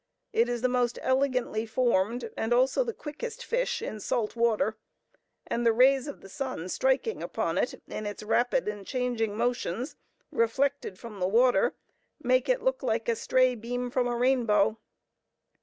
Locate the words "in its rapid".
7.87-8.67